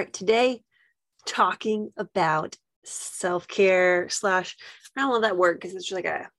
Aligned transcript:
Right. 0.00 0.10
Today, 0.14 0.62
talking 1.26 1.92
about 1.94 2.56
self 2.86 3.46
care 3.46 4.08
slash, 4.08 4.56
I 4.96 5.02
don't 5.02 5.12
love 5.12 5.20
that 5.24 5.36
word 5.36 5.60
because 5.60 5.74
it's 5.74 5.84
just 5.84 5.94
like 5.94 6.06
a, 6.06 6.30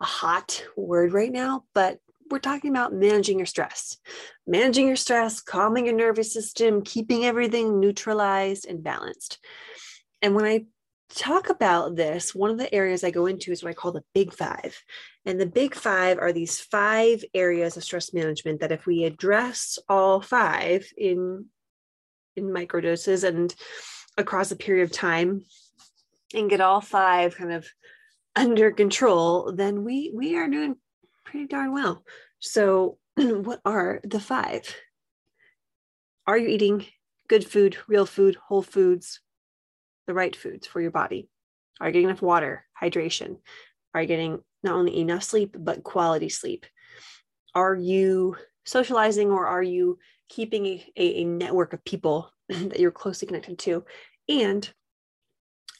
a 0.00 0.04
hot 0.06 0.64
word 0.74 1.12
right 1.12 1.30
now, 1.30 1.64
but 1.74 1.98
we're 2.30 2.38
talking 2.38 2.70
about 2.70 2.94
managing 2.94 3.38
your 3.38 3.44
stress, 3.44 3.98
managing 4.46 4.86
your 4.86 4.96
stress, 4.96 5.42
calming 5.42 5.84
your 5.84 5.96
nervous 5.96 6.32
system, 6.32 6.80
keeping 6.80 7.26
everything 7.26 7.78
neutralized 7.78 8.64
and 8.66 8.82
balanced. 8.82 9.38
And 10.22 10.34
when 10.34 10.46
I 10.46 10.64
talk 11.14 11.50
about 11.50 11.94
this, 11.94 12.34
one 12.34 12.48
of 12.48 12.56
the 12.56 12.74
areas 12.74 13.04
I 13.04 13.10
go 13.10 13.26
into 13.26 13.52
is 13.52 13.62
what 13.62 13.68
I 13.68 13.74
call 13.74 13.92
the 13.92 14.04
big 14.14 14.32
five. 14.32 14.82
And 15.26 15.38
the 15.38 15.44
big 15.44 15.74
five 15.74 16.16
are 16.16 16.32
these 16.32 16.58
five 16.58 17.22
areas 17.34 17.76
of 17.76 17.84
stress 17.84 18.14
management 18.14 18.60
that 18.60 18.72
if 18.72 18.86
we 18.86 19.04
address 19.04 19.78
all 19.90 20.22
five 20.22 20.90
in 20.96 21.48
in 22.38 22.50
microdoses 22.50 23.24
and 23.24 23.54
across 24.16 24.50
a 24.50 24.56
period 24.56 24.84
of 24.84 24.92
time 24.92 25.44
and 26.34 26.50
get 26.50 26.60
all 26.60 26.80
five 26.80 27.36
kind 27.36 27.52
of 27.52 27.66
under 28.36 28.70
control, 28.70 29.52
then 29.52 29.84
we 29.84 30.12
we 30.14 30.36
are 30.36 30.48
doing 30.48 30.76
pretty 31.24 31.46
darn 31.46 31.72
well. 31.72 32.04
So, 32.40 32.98
what 33.16 33.60
are 33.64 34.00
the 34.04 34.20
five? 34.20 34.74
Are 36.26 36.38
you 36.38 36.48
eating 36.48 36.86
good 37.28 37.46
food, 37.46 37.76
real 37.86 38.06
food, 38.06 38.36
whole 38.36 38.62
foods, 38.62 39.20
the 40.06 40.14
right 40.14 40.34
foods 40.34 40.66
for 40.66 40.80
your 40.80 40.90
body? 40.90 41.28
Are 41.80 41.88
you 41.88 41.92
getting 41.92 42.08
enough 42.08 42.22
water, 42.22 42.64
hydration? 42.80 43.38
Are 43.94 44.02
you 44.02 44.08
getting 44.08 44.40
not 44.62 44.74
only 44.74 44.98
enough 44.98 45.22
sleep, 45.22 45.56
but 45.58 45.82
quality 45.82 46.28
sleep? 46.28 46.66
Are 47.54 47.74
you 47.74 48.36
socializing 48.64 49.30
or 49.30 49.46
are 49.46 49.62
you 49.62 49.98
keeping 50.28 50.66
a, 50.66 50.92
a 50.96 51.24
network 51.24 51.72
of 51.72 51.84
people 51.84 52.30
that 52.48 52.80
you're 52.80 52.90
closely 52.90 53.26
connected 53.26 53.58
to? 53.60 53.84
And 54.28 54.70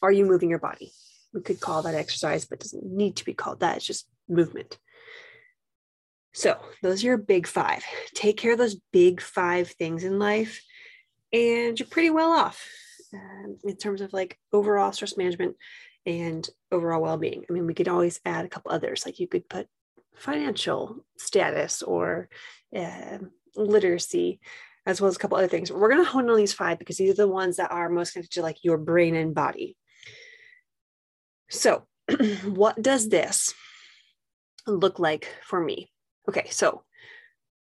are 0.02 0.12
you 0.12 0.24
moving 0.24 0.50
your 0.50 0.58
body? 0.58 0.92
We 1.34 1.42
could 1.42 1.60
call 1.60 1.82
that 1.82 1.94
exercise, 1.94 2.46
but 2.46 2.60
doesn't 2.60 2.84
need 2.84 3.16
to 3.16 3.24
be 3.24 3.34
called 3.34 3.60
that. 3.60 3.76
It's 3.76 3.86
just 3.86 4.08
movement. 4.28 4.78
So, 6.32 6.56
those 6.82 7.02
are 7.02 7.08
your 7.08 7.16
big 7.16 7.46
five. 7.46 7.82
Take 8.14 8.36
care 8.36 8.52
of 8.52 8.58
those 8.58 8.76
big 8.92 9.20
five 9.20 9.70
things 9.70 10.04
in 10.04 10.18
life, 10.18 10.62
and 11.32 11.78
you're 11.78 11.88
pretty 11.88 12.10
well 12.10 12.32
off 12.32 12.64
um, 13.12 13.58
in 13.64 13.76
terms 13.76 14.00
of 14.00 14.12
like 14.12 14.38
overall 14.52 14.92
stress 14.92 15.16
management 15.16 15.56
and 16.06 16.48
overall 16.70 17.02
well 17.02 17.18
being. 17.18 17.44
I 17.48 17.52
mean, 17.52 17.66
we 17.66 17.74
could 17.74 17.88
always 17.88 18.20
add 18.24 18.44
a 18.44 18.48
couple 18.48 18.72
others, 18.72 19.04
like 19.04 19.18
you 19.18 19.26
could 19.26 19.48
put 19.48 19.66
financial 20.14 21.04
status 21.16 21.82
or 21.82 22.28
uh, 22.76 23.18
literacy, 23.58 24.40
as 24.86 25.00
well 25.00 25.08
as 25.08 25.16
a 25.16 25.18
couple 25.18 25.36
other 25.36 25.48
things. 25.48 25.70
We're 25.70 25.90
going 25.90 26.04
to 26.04 26.10
hone 26.10 26.30
on 26.30 26.36
these 26.36 26.52
five 26.52 26.78
because 26.78 26.96
these 26.96 27.10
are 27.10 27.14
the 27.14 27.28
ones 27.28 27.56
that 27.56 27.72
are 27.72 27.88
most 27.88 28.12
connected 28.12 28.34
to 28.34 28.42
like 28.42 28.64
your 28.64 28.78
brain 28.78 29.14
and 29.14 29.34
body. 29.34 29.76
So, 31.50 31.86
what 32.44 32.80
does 32.80 33.08
this 33.08 33.54
look 34.66 34.98
like 34.98 35.28
for 35.42 35.60
me? 35.60 35.90
Okay, 36.28 36.48
so 36.50 36.84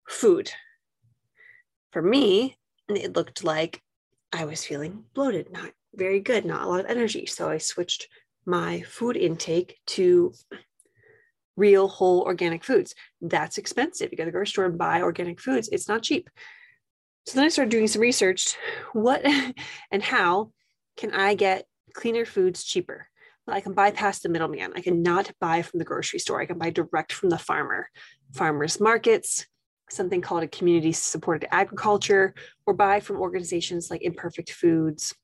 food. 0.07 0.51
For 1.91 2.01
me, 2.01 2.57
it 2.87 3.15
looked 3.15 3.43
like 3.43 3.81
I 4.31 4.45
was 4.45 4.65
feeling 4.65 5.05
bloated, 5.13 5.51
not 5.51 5.71
very 5.93 6.19
good, 6.19 6.45
not 6.45 6.63
a 6.63 6.67
lot 6.67 6.79
of 6.79 6.85
energy. 6.85 7.25
So 7.25 7.49
I 7.49 7.57
switched 7.57 8.07
my 8.45 8.81
food 8.81 9.17
intake 9.17 9.77
to 9.87 10.33
real 11.59 11.87
whole 11.87 12.21
organic 12.21 12.63
foods. 12.63 12.95
That's 13.21 13.57
expensive. 13.57 14.09
You 14.11 14.17
go 14.17 14.23
to 14.23 14.27
the 14.27 14.31
grocery 14.31 14.51
store 14.51 14.65
and 14.65 14.77
buy 14.77 15.01
organic 15.01 15.39
foods. 15.39 15.69
It's 15.71 15.87
not 15.87 16.01
cheap. 16.01 16.29
So 17.25 17.35
then 17.35 17.45
I 17.45 17.49
started 17.49 17.69
doing 17.69 17.87
some 17.87 18.01
research. 18.01 18.55
What 18.93 19.23
and 19.91 20.01
how 20.01 20.51
can 20.97 21.13
I 21.13 21.35
get 21.35 21.65
cleaner 21.93 22.25
foods 22.25 22.63
cheaper? 22.63 23.07
Well, 23.45 23.55
I 23.55 23.61
can 23.61 23.73
bypass 23.73 24.19
the 24.19 24.29
middleman. 24.29 24.73
I 24.75 24.81
cannot 24.81 25.31
buy 25.39 25.61
from 25.61 25.79
the 25.79 25.85
grocery 25.85 26.19
store. 26.19 26.41
I 26.41 26.45
can 26.45 26.57
buy 26.57 26.69
direct 26.69 27.13
from 27.13 27.29
the 27.29 27.37
farmer, 27.37 27.89
farmers 28.33 28.79
markets, 28.79 29.45
something 29.89 30.21
called 30.21 30.43
a 30.43 30.47
community 30.47 30.91
supported 30.91 31.53
agriculture, 31.53 32.33
or 32.65 32.73
buy 32.73 32.99
from 32.99 33.17
organizations 33.17 33.89
like 33.89 34.01
Imperfect 34.01 34.51
Foods 34.51 35.15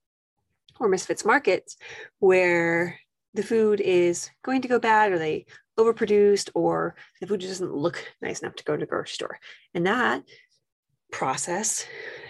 or 0.80 0.90
Misfits 0.90 1.24
Markets, 1.24 1.78
where 2.20 3.00
the 3.34 3.44
food 3.44 3.82
is 3.82 4.30
going 4.44 4.62
to 4.62 4.68
go 4.68 4.80
bad 4.80 5.12
or 5.12 5.20
they 5.20 5.46
overproduced 5.78 6.50
or 6.54 6.96
the 7.20 7.28
food 7.28 7.42
doesn't 7.42 7.76
look 7.76 8.04
nice 8.22 8.42
enough 8.42 8.56
to 8.56 8.64
go 8.64 8.74
to 8.74 8.80
the 8.80 8.86
grocery 8.86 9.14
store. 9.14 9.40
And 9.74 9.86
that 9.88 10.24
process, 11.12 11.86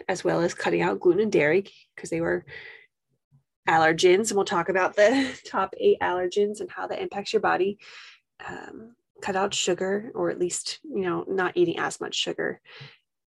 as 0.07 0.23
well 0.23 0.41
as 0.41 0.53
cutting 0.53 0.81
out 0.81 0.99
gluten 0.99 1.21
and 1.21 1.31
dairy, 1.31 1.65
because 1.95 2.09
they 2.09 2.21
were 2.21 2.45
allergens, 3.67 4.29
and 4.29 4.33
we'll 4.33 4.45
talk 4.45 4.69
about 4.69 4.95
the 4.95 5.39
top 5.45 5.73
eight 5.79 5.99
allergens 6.01 6.59
and 6.59 6.69
how 6.69 6.87
that 6.87 7.01
impacts 7.01 7.33
your 7.33 7.41
body. 7.41 7.79
Um, 8.47 8.95
cut 9.21 9.35
out 9.35 9.53
sugar, 9.53 10.11
or 10.13 10.29
at 10.29 10.39
least 10.39 10.79
you 10.83 11.01
know 11.01 11.25
not 11.27 11.55
eating 11.55 11.79
as 11.79 11.99
much 11.99 12.15
sugar. 12.15 12.61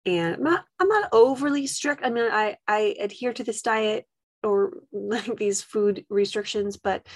And 0.06 0.36
I'm 0.36 0.42
not 0.42 0.64
I'm 0.78 0.88
not 0.88 1.08
overly 1.12 1.66
strict. 1.66 2.04
I 2.04 2.10
mean, 2.10 2.28
I 2.30 2.56
I 2.66 2.96
adhere 3.00 3.32
to 3.32 3.44
this 3.44 3.62
diet 3.62 4.06
or 4.42 4.72
like 4.92 5.36
these 5.36 5.62
food 5.62 6.04
restrictions, 6.08 6.76
but 6.76 7.06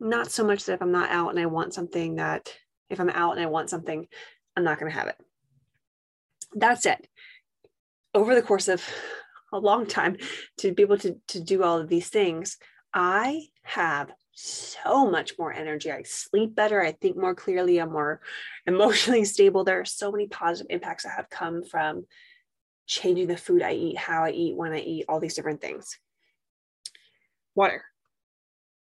not 0.00 0.30
so 0.30 0.44
much 0.44 0.64
that 0.64 0.74
if 0.74 0.82
I'm 0.82 0.92
not 0.92 1.10
out 1.10 1.30
and 1.30 1.38
I 1.38 1.46
want 1.46 1.74
something 1.74 2.16
that 2.16 2.54
if 2.88 3.00
I'm 3.00 3.10
out 3.10 3.32
and 3.32 3.42
I 3.42 3.46
want 3.46 3.70
something, 3.70 4.06
I'm 4.56 4.64
not 4.64 4.78
going 4.78 4.90
to 4.90 4.98
have 4.98 5.08
it. 5.08 5.16
That 6.54 6.82
said, 6.82 7.08
over 8.14 8.34
the 8.34 8.42
course 8.42 8.68
of 8.68 8.82
a 9.52 9.58
long 9.58 9.86
time 9.86 10.16
to 10.58 10.72
be 10.72 10.82
able 10.82 10.98
to, 10.98 11.16
to 11.28 11.40
do 11.40 11.62
all 11.62 11.78
of 11.78 11.88
these 11.88 12.08
things, 12.08 12.58
I 12.94 13.42
have 13.62 14.10
so 14.32 15.10
much 15.10 15.32
more 15.38 15.52
energy. 15.52 15.90
I 15.90 16.02
sleep 16.04 16.54
better. 16.54 16.80
I 16.80 16.92
think 16.92 17.16
more 17.16 17.34
clearly. 17.34 17.78
I'm 17.78 17.92
more 17.92 18.20
emotionally 18.66 19.24
stable. 19.24 19.64
There 19.64 19.80
are 19.80 19.84
so 19.84 20.12
many 20.12 20.28
positive 20.28 20.68
impacts 20.70 21.04
that 21.04 21.14
have 21.16 21.28
come 21.28 21.64
from 21.64 22.06
changing 22.86 23.26
the 23.26 23.36
food 23.36 23.62
I 23.62 23.72
eat, 23.72 23.98
how 23.98 24.24
I 24.24 24.30
eat, 24.30 24.56
when 24.56 24.72
I 24.72 24.78
eat, 24.78 25.04
all 25.08 25.20
these 25.20 25.34
different 25.34 25.60
things. 25.60 25.98
Water. 27.54 27.84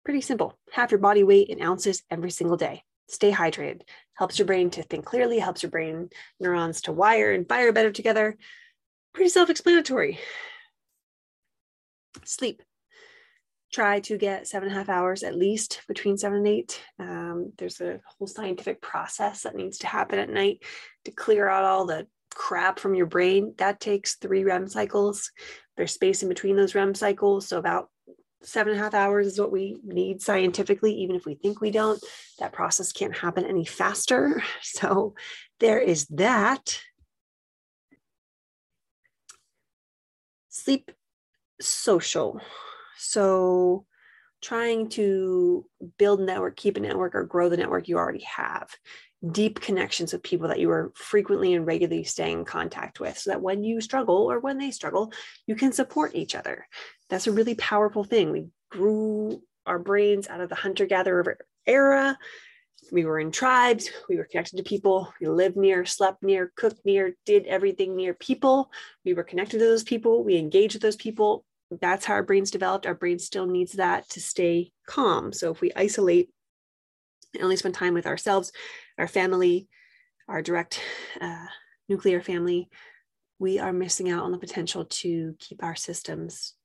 Pretty 0.10 0.22
simple. 0.22 0.58
Half 0.72 0.90
your 0.90 0.98
body 0.98 1.22
weight 1.22 1.50
in 1.50 1.62
ounces 1.62 2.02
every 2.10 2.32
single 2.32 2.58
day. 2.58 2.82
Stay 3.10 3.32
hydrated. 3.32 3.82
Helps 4.16 4.40
your 4.40 4.48
brain 4.48 4.72
to 4.72 4.82
think 4.82 5.06
clearly, 5.06 5.38
helps 5.38 5.62
your 5.62 5.70
brain 5.70 6.10
neurons 6.40 6.82
to 6.82 6.92
wire 6.92 7.32
and 7.32 7.48
fire 7.48 7.72
better 7.72 7.92
together. 7.92 8.36
Pretty 9.14 9.30
self 9.30 9.52
explanatory. 9.52 10.18
Sleep. 12.26 12.64
Try 13.72 14.00
to 14.00 14.18
get 14.18 14.48
seven 14.48 14.70
and 14.70 14.76
a 14.76 14.80
half 14.80 14.90
hours 14.90 15.22
at 15.22 15.38
least 15.38 15.84
between 15.88 16.18
seven 16.18 16.40
and 16.40 16.48
eight. 16.48 16.82
Um, 16.98 17.54
there's 17.60 17.80
a 17.80 18.00
whole 18.04 18.26
scientific 18.26 18.82
process 18.82 19.44
that 19.44 19.56
needs 19.56 19.78
to 19.78 19.88
happen 19.88 20.18
at 20.18 20.32
night 20.32 20.64
to 21.06 21.12
clear 21.12 21.48
out 21.48 21.66
all 21.66 21.86
the 21.86 22.08
crap 22.34 22.80
from 22.80 22.96
your 22.96 23.06
brain. 23.06 23.54
That 23.60 23.80
takes 23.80 24.16
three 24.16 24.44
REM 24.44 24.70
cycles. 24.70 25.32
There's 25.78 25.94
space 25.94 26.24
in 26.24 26.30
between 26.30 26.56
those 26.56 26.74
REM 26.74 26.96
cycles. 26.96 27.48
So, 27.48 27.60
about 27.60 27.90
seven 28.44 28.74
and 28.74 28.80
a 28.80 28.84
half 28.84 28.94
hours 28.94 29.28
is 29.28 29.40
what 29.40 29.52
we 29.52 29.80
need 29.84 30.22
scientifically, 30.22 30.94
even 30.94 31.16
if 31.16 31.26
we 31.26 31.36
think 31.36 31.62
we 31.62 31.72
don't. 31.72 32.04
That 32.40 32.54
process 32.54 32.92
can't 32.92 33.16
happen 33.16 33.46
any 33.46 33.66
faster. 33.66 34.44
So 34.62 35.16
there 35.60 35.80
is 35.80 36.06
that. 36.08 36.80
Sleep 40.50 40.92
social. 41.60 42.40
So 42.98 43.86
trying 44.42 44.90
to 44.90 45.66
build 45.98 46.22
network, 46.22 46.56
keep 46.56 46.78
a 46.78 46.80
network, 46.80 47.16
or 47.16 47.24
grow 47.24 47.50
the 47.50 47.58
network 47.58 47.88
you 47.88 47.98
already 47.98 48.24
have. 48.24 48.70
Deep 49.32 49.60
connections 49.60 50.14
with 50.14 50.24
people 50.24 50.48
that 50.48 50.60
you 50.60 50.72
are 50.72 50.94
frequently 50.96 51.54
and 51.54 51.66
regularly 51.66 52.06
staying 52.06 52.40
in 52.40 52.46
contact 52.46 53.02
with, 53.02 53.18
so 53.18 53.32
that 53.32 53.42
when 53.42 53.64
you 53.64 53.82
struggle 53.82 54.32
or 54.32 54.40
when 54.40 54.58
they 54.58 54.72
struggle, 54.72 55.12
you 55.46 55.56
can 55.56 55.74
support 55.74 56.16
each 56.16 56.36
other. 56.36 56.66
That's 57.10 57.28
a 57.28 57.32
really 57.32 57.56
powerful 57.56 58.04
thing. 58.04 58.32
We 58.32 58.48
grew 58.72 59.42
our 59.66 59.80
brains 59.80 60.28
out 60.28 60.42
of 60.42 60.50
the 60.50 60.56
hunter 60.56 60.86
gatherer 60.86 61.38
era. 61.66 62.18
We 62.92 63.06
were 63.06 63.20
in 63.20 63.32
tribes, 63.32 63.90
we 64.08 64.18
were 64.18 64.26
connected 64.26 64.58
to 64.58 64.64
people, 64.64 65.14
we 65.22 65.28
lived 65.28 65.58
near, 65.58 65.86
slept 65.86 66.24
near, 66.24 66.52
cooked 66.56 66.80
near, 66.86 67.14
did 67.26 67.46
everything 67.46 67.96
near 67.96 68.14
people. 68.14 68.72
We 69.06 69.14
were 69.14 69.24
connected 69.24 69.60
to 69.60 69.66
those 69.66 69.84
people, 69.84 70.24
we 70.24 70.38
engaged 70.38 70.74
with 70.74 70.82
those 70.82 70.96
people. 70.96 71.46
That's 71.70 72.06
how 72.06 72.16
our 72.16 72.24
brains 72.24 72.50
developed. 72.50 72.88
Our 72.88 72.96
brain 72.96 73.20
still 73.20 73.46
needs 73.46 73.74
that 73.74 74.10
to 74.12 74.22
stay 74.22 74.72
calm. 74.88 75.34
So 75.34 75.52
if 75.52 75.62
we 75.62 75.72
isolate 75.76 76.30
and 77.36 77.44
only 77.44 77.58
spend 77.58 77.76
time 77.76 77.94
with 77.94 78.08
ourselves, 78.08 78.52
our 78.98 79.08
family, 79.08 79.68
our 80.28 80.42
direct 80.42 80.80
uh, 81.22 81.46
nuclear 81.88 82.22
family, 82.22 82.70
we 83.38 83.60
are 83.60 83.74
missing 83.74 84.10
out 84.10 84.24
on 84.24 84.32
the 84.32 84.40
potential 84.40 84.86
to 84.86 85.36
keep 85.38 85.64
our 85.64 85.76
systems 85.76 86.56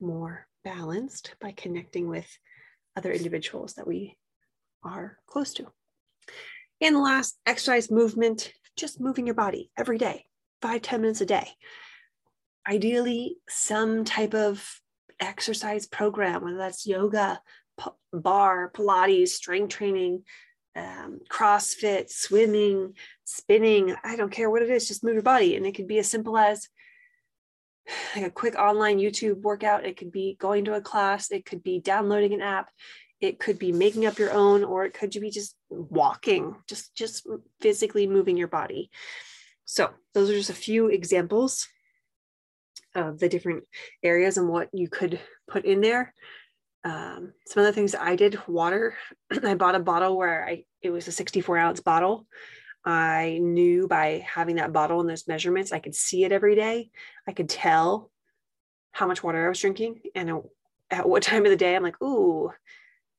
more 0.00 0.46
balanced 0.64 1.34
by 1.40 1.52
connecting 1.52 2.08
with 2.08 2.26
other 2.96 3.12
individuals 3.12 3.74
that 3.74 3.86
we 3.86 4.16
are 4.82 5.18
close 5.26 5.54
to. 5.54 5.66
And 6.80 6.98
last, 6.98 7.38
exercise 7.46 7.90
movement, 7.90 8.52
just 8.76 9.00
moving 9.00 9.26
your 9.26 9.34
body 9.34 9.70
every 9.76 9.98
day, 9.98 10.26
five 10.60 10.82
ten 10.82 11.00
minutes 11.00 11.20
a 11.20 11.26
day. 11.26 11.48
Ideally, 12.68 13.36
some 13.48 14.04
type 14.04 14.34
of 14.34 14.80
exercise 15.20 15.86
program, 15.86 16.42
whether 16.42 16.58
that's 16.58 16.86
yoga, 16.86 17.40
barre, 18.12 18.70
Pilates, 18.72 19.28
strength 19.28 19.74
training, 19.74 20.24
um, 20.74 21.20
CrossFit, 21.30 22.10
swimming, 22.10 22.94
spinning. 23.24 23.94
I 24.04 24.16
don't 24.16 24.32
care 24.32 24.50
what 24.50 24.62
it 24.62 24.70
is, 24.70 24.88
just 24.88 25.04
move 25.04 25.14
your 25.14 25.22
body. 25.22 25.56
And 25.56 25.64
it 25.64 25.74
could 25.74 25.88
be 25.88 25.98
as 25.98 26.10
simple 26.10 26.36
as 26.36 26.68
like 28.16 28.24
a 28.24 28.30
quick 28.30 28.56
online 28.56 28.98
YouTube 28.98 29.42
workout. 29.42 29.84
It 29.84 29.96
could 29.96 30.12
be 30.12 30.36
going 30.38 30.64
to 30.66 30.74
a 30.74 30.80
class. 30.80 31.30
It 31.30 31.44
could 31.44 31.62
be 31.62 31.80
downloading 31.80 32.32
an 32.32 32.42
app. 32.42 32.70
It 33.20 33.38
could 33.38 33.58
be 33.58 33.72
making 33.72 34.04
up 34.04 34.18
your 34.18 34.32
own, 34.32 34.62
or 34.62 34.84
it 34.84 34.92
could 34.92 35.10
be 35.10 35.30
just 35.30 35.56
walking, 35.70 36.54
just 36.68 36.94
just 36.94 37.26
physically 37.60 38.06
moving 38.06 38.36
your 38.36 38.48
body. 38.48 38.90
So 39.64 39.90
those 40.14 40.30
are 40.30 40.34
just 40.34 40.50
a 40.50 40.54
few 40.54 40.88
examples 40.88 41.66
of 42.94 43.18
the 43.18 43.28
different 43.28 43.64
areas 44.02 44.36
and 44.36 44.48
what 44.48 44.68
you 44.72 44.88
could 44.88 45.18
put 45.48 45.64
in 45.64 45.80
there. 45.80 46.12
Um, 46.84 47.32
some 47.46 47.64
the 47.64 47.72
things 47.72 47.94
I 47.94 48.16
did 48.16 48.38
water. 48.46 48.94
I 49.44 49.54
bought 49.54 49.74
a 49.74 49.80
bottle 49.80 50.16
where 50.16 50.46
I 50.46 50.64
it 50.82 50.90
was 50.90 51.08
a 51.08 51.12
64 51.12 51.58
ounce 51.58 51.80
bottle 51.80 52.26
I 52.86 53.40
knew 53.42 53.88
by 53.88 54.24
having 54.32 54.56
that 54.56 54.72
bottle 54.72 55.00
and 55.00 55.10
those 55.10 55.26
measurements, 55.26 55.72
I 55.72 55.80
could 55.80 55.96
see 55.96 56.22
it 56.22 56.30
every 56.30 56.54
day. 56.54 56.90
I 57.26 57.32
could 57.32 57.48
tell 57.48 58.12
how 58.92 59.08
much 59.08 59.24
water 59.24 59.44
I 59.44 59.48
was 59.48 59.60
drinking 59.60 60.02
and 60.14 60.42
at 60.90 61.08
what 61.08 61.22
time 61.24 61.44
of 61.44 61.50
the 61.50 61.56
day. 61.56 61.74
I'm 61.74 61.82
like, 61.82 62.00
ooh, 62.00 62.52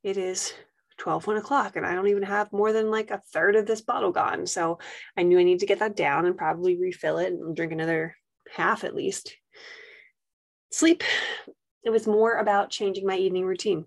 it 0.04 0.16
is 0.16 0.54
12, 1.00 1.28
1 1.28 1.38
o'clock, 1.38 1.76
and 1.76 1.86
I 1.86 1.94
don't 1.94 2.08
even 2.08 2.24
have 2.24 2.52
more 2.54 2.72
than 2.72 2.90
like 2.90 3.12
a 3.12 3.22
third 3.34 3.58
of 3.58 3.66
this 3.66 3.82
bottle 3.82 4.14
gone. 4.14 4.48
So 4.48 4.80
I 5.18 5.24
knew 5.24 5.38
I 5.38 5.44
need 5.44 5.60
to 5.60 5.68
get 5.68 5.80
that 5.80 5.98
down 5.98 6.26
and 6.26 6.38
probably 6.38 6.80
refill 6.80 7.18
it 7.18 7.34
and 7.34 7.54
drink 7.54 7.74
another 7.74 8.16
half 8.56 8.86
at 8.86 8.96
least. 8.96 9.36
Sleep, 10.72 11.04
it 11.84 11.90
was 11.90 12.08
more 12.08 12.38
about 12.38 12.70
changing 12.70 13.06
my 13.06 13.18
evening 13.18 13.46
routine 13.46 13.86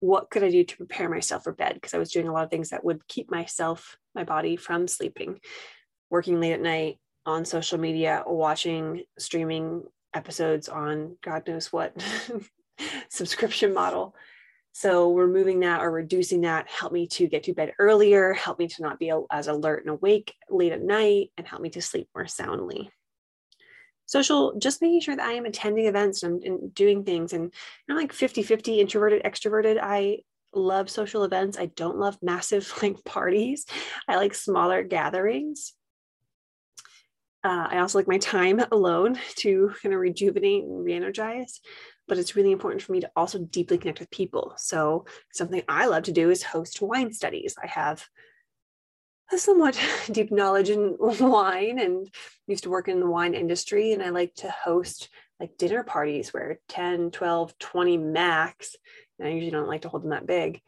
what 0.00 0.30
could 0.30 0.44
I 0.44 0.50
do 0.50 0.64
to 0.64 0.76
prepare 0.76 1.08
myself 1.08 1.44
for 1.44 1.52
bed? 1.52 1.74
Because 1.74 1.94
I 1.94 1.98
was 1.98 2.10
doing 2.10 2.28
a 2.28 2.32
lot 2.32 2.44
of 2.44 2.50
things 2.50 2.70
that 2.70 2.84
would 2.84 3.06
keep 3.08 3.30
myself, 3.30 3.96
my 4.14 4.24
body 4.24 4.56
from 4.56 4.88
sleeping, 4.88 5.40
working 6.10 6.40
late 6.40 6.52
at 6.52 6.60
night 6.60 6.98
on 7.24 7.44
social 7.44 7.78
media, 7.78 8.22
watching 8.26 9.04
streaming 9.18 9.82
episodes 10.14 10.68
on 10.68 11.16
God 11.22 11.46
knows 11.48 11.72
what 11.72 11.94
subscription 13.08 13.74
model. 13.74 14.14
So 14.72 15.14
removing 15.14 15.60
that 15.60 15.80
or 15.80 15.90
reducing 15.90 16.42
that 16.42 16.68
helped 16.68 16.92
me 16.92 17.06
to 17.08 17.26
get 17.26 17.44
to 17.44 17.54
bed 17.54 17.72
earlier, 17.78 18.34
help 18.34 18.58
me 18.58 18.68
to 18.68 18.82
not 18.82 18.98
be 18.98 19.10
as 19.30 19.48
alert 19.48 19.84
and 19.84 19.90
awake 19.90 20.34
late 20.50 20.72
at 20.72 20.82
night, 20.82 21.30
and 21.38 21.46
help 21.46 21.62
me 21.62 21.70
to 21.70 21.80
sleep 21.80 22.08
more 22.14 22.26
soundly 22.26 22.90
social 24.06 24.56
just 24.58 24.80
making 24.80 25.00
sure 25.00 25.16
that 25.16 25.26
i 25.26 25.32
am 25.32 25.44
attending 25.44 25.86
events 25.86 26.22
and, 26.22 26.42
and 26.42 26.74
doing 26.74 27.04
things. 27.04 27.32
And 27.32 27.52
i'm 27.90 27.96
like 27.96 28.12
50 28.12 28.42
50 28.42 28.80
introverted 28.80 29.22
extroverted. 29.24 29.78
I 29.80 30.18
love 30.54 30.88
social 30.88 31.24
events. 31.24 31.58
I 31.58 31.66
don't 31.66 31.98
love 31.98 32.18
massive 32.22 32.72
like 32.82 33.04
parties. 33.04 33.66
I 34.08 34.16
like 34.16 34.34
smaller 34.34 34.82
gatherings. 34.82 35.74
Uh, 37.44 37.68
i 37.70 37.78
also 37.78 37.98
like 37.98 38.08
my 38.08 38.18
time 38.18 38.60
alone 38.72 39.18
to 39.36 39.70
kind 39.80 39.94
of 39.94 40.00
rejuvenate 40.00 40.64
and 40.64 40.84
re-energize. 40.84 41.60
But 42.08 42.18
it's 42.18 42.36
really 42.36 42.52
important 42.52 42.82
for 42.82 42.92
me 42.92 43.00
to 43.00 43.10
also 43.16 43.38
deeply 43.38 43.78
connect 43.78 43.98
with 43.98 44.10
people. 44.10 44.54
So 44.56 45.06
something 45.32 45.62
i 45.68 45.86
love 45.86 46.04
to 46.04 46.12
do 46.12 46.30
is 46.30 46.42
host 46.42 46.80
wine 46.80 47.12
studies. 47.12 47.56
I 47.62 47.66
have 47.66 48.06
a 49.32 49.38
somewhat 49.38 49.78
deep 50.10 50.30
knowledge 50.30 50.70
in 50.70 50.96
wine 50.98 51.78
and 51.78 52.12
used 52.46 52.64
to 52.64 52.70
work 52.70 52.88
in 52.88 53.00
the 53.00 53.10
wine 53.10 53.34
industry 53.34 53.92
and 53.92 54.02
i 54.02 54.10
like 54.10 54.34
to 54.34 54.50
host 54.50 55.08
like 55.40 55.58
dinner 55.58 55.82
parties 55.82 56.32
where 56.32 56.58
10 56.68 57.10
12 57.10 57.58
20 57.58 57.98
max 57.98 58.76
and 59.18 59.28
i 59.28 59.30
usually 59.30 59.50
don't 59.50 59.68
like 59.68 59.82
to 59.82 59.88
hold 59.88 60.02
them 60.02 60.10
that 60.10 60.26
big. 60.26 60.60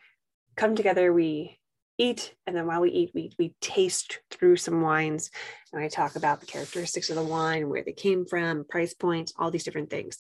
Come 0.57 0.75
together 0.75 1.13
we 1.13 1.59
eat 1.99 2.35
and 2.47 2.57
then 2.57 2.67
while 2.67 2.81
we 2.81 2.91
eat 2.91 3.11
we, 3.15 3.33
we 3.39 3.55
taste 3.61 4.21
through 4.31 4.57
some 4.57 4.83
wines 4.83 5.31
and 5.73 5.83
i 5.83 5.89
talk 5.89 6.17
about 6.17 6.41
the 6.41 6.47
characteristics 6.47 7.11
of 7.11 7.17
the 7.17 7.23
wine 7.23 7.69
where 7.69 7.83
they 7.85 7.93
came 7.93 8.25
from 8.25 8.65
price 8.65 8.95
points 8.95 9.33
all 9.39 9.51
these 9.51 9.65
different 9.65 9.91
things. 9.91 10.19